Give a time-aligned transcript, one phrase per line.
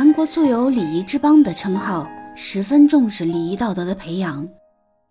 [0.00, 4.48] 韩国素有礼仪之邦的称号，十分重视礼仪道德的培养，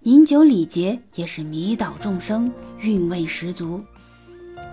[0.01, 3.79] 饮酒礼节也是迷倒众生，韵味十足。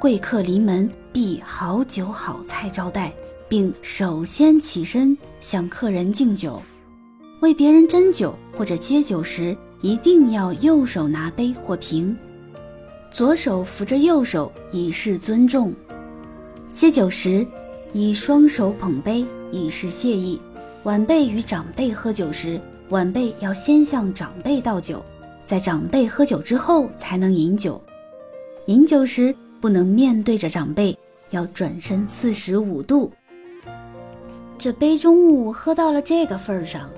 [0.00, 3.12] 贵客临门必好酒好菜招待，
[3.46, 6.62] 并首先起身向客人敬酒。
[7.42, 12.16] 为别人斟酒或者接酒时，一定要右手拿杯或瓶，
[13.10, 15.74] 左手扶着右手以示尊重。
[16.72, 17.46] 接酒时，
[17.92, 20.40] 以双手捧杯以示谢意。
[20.84, 22.60] 晚辈与长辈喝酒时，
[22.90, 25.04] 晚辈要先向长辈倒酒，
[25.44, 27.82] 在长辈喝酒之后才能饮酒。
[28.66, 30.96] 饮酒时不能面对着长辈，
[31.30, 33.12] 要转身四十五度。
[34.58, 36.88] 这杯中物喝到了这个份上。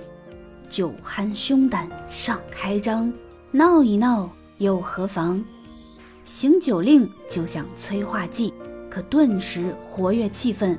[0.68, 3.10] 酒酣胸胆尚开张，
[3.50, 5.42] 闹一闹又何妨？
[6.24, 8.52] 行酒令就像催化剂，
[8.90, 10.76] 可顿时活跃气氛。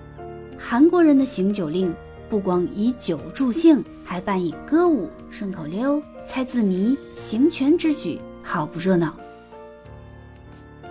[0.61, 1.95] 韩国人的行酒令
[2.27, 9.15] 不光以酒助兴，还伴以歌舞、顺口溜、猜字谜、行拳之举，好不热闹。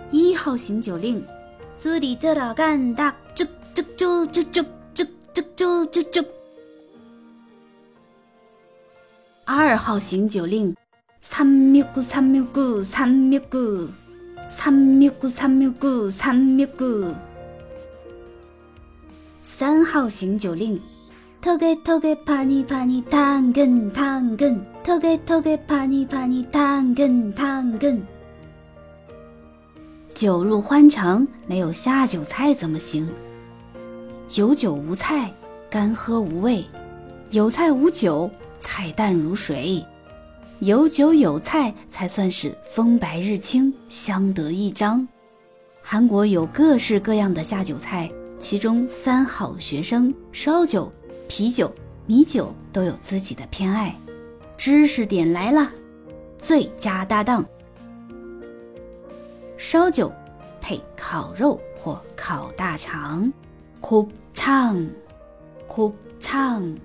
[0.09, 1.23] 一号行酒令：
[1.77, 6.25] 自里的老干大，啾啾啾啾啾啾啾啾啾啾。
[9.45, 10.75] 二号行酒令：
[11.21, 13.87] 三秒古三秒古三秒古
[14.49, 17.13] 三秒古三秒古三秒古。
[19.51, 20.79] 三号行酒令：
[21.41, 28.01] 偷给偷给怕你怕你汤根汤根偷给偷给怕你怕你汤根汤根。
[30.13, 33.09] 酒入欢肠，没有下酒菜怎么行？
[34.35, 35.33] 有酒无菜，
[35.69, 36.63] 干喝无味；
[37.31, 38.29] 有菜无酒。
[38.61, 39.83] 菜淡如水，
[40.59, 45.05] 有酒有菜才算是风白日清，相得益彰。
[45.81, 48.09] 韩国有各式各样的下酒菜，
[48.39, 50.89] 其中三好学生烧酒、
[51.27, 51.73] 啤酒、
[52.05, 53.93] 米酒都有自己的偏爱。
[54.57, 55.69] 知识点来了，
[56.37, 57.43] 最佳搭档：
[59.57, 60.11] 烧酒
[60.61, 63.31] 配烤肉或烤大肠，
[63.81, 64.89] 곱唱，
[65.67, 66.77] 곱唱。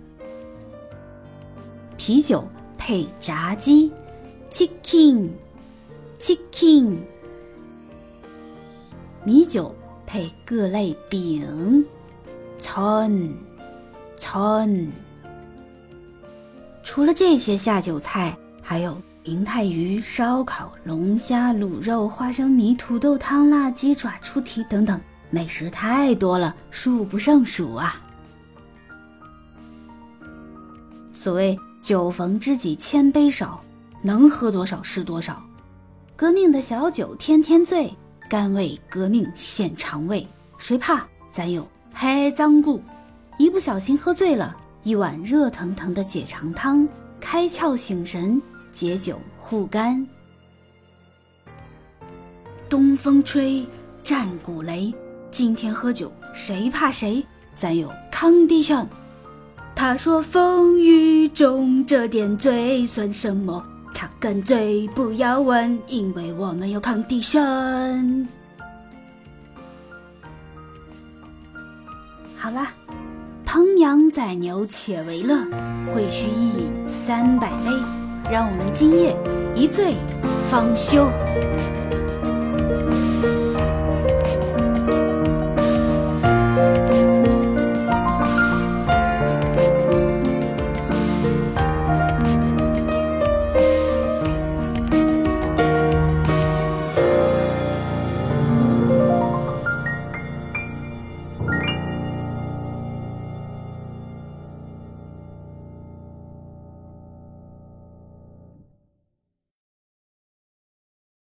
[1.96, 3.90] 啤酒配炸鸡
[4.50, 6.98] ，chicken，chicken；
[9.24, 9.74] 米酒
[10.06, 11.84] 配各类饼
[12.60, 13.30] ，chon，chon。
[16.82, 25.00] 除了这些下酒菜，还有银泰鱼、烧烤、龙虾、卤肉、花生米、土豆汤、辣鸡爪、猪蹄等等，
[25.30, 28.00] 美食太多了，数不胜数啊！
[31.12, 31.58] 所谓。
[31.84, 33.62] 酒逢知己千杯少，
[34.00, 35.44] 能喝多少是多少。
[36.16, 37.94] 革命的小酒天天醉，
[38.28, 40.26] 甘为革命献肠胃。
[40.58, 41.06] 谁怕？
[41.30, 42.82] 咱有黑脏骨。
[43.38, 46.88] 一不小心喝醉了，一碗热腾腾的解肠汤，
[47.20, 48.40] 开窍醒神，
[48.70, 50.06] 解酒护肝。
[52.68, 53.66] 东风吹，
[54.02, 54.94] 战鼓擂，
[55.30, 57.24] 今天喝酒谁怕谁？
[57.56, 58.86] 咱有康帝香。
[59.76, 63.64] 他说：“风雨中这点醉算什么？
[64.04, 68.28] 擦干嘴，不要问，因为我们有康帝参。”
[72.36, 72.74] 好啦，
[73.46, 75.38] 烹羊宰牛且为乐，
[75.94, 77.70] 会须一饮三百杯，
[78.30, 79.16] 让我们今夜
[79.54, 79.94] 一醉
[80.50, 81.08] 方休。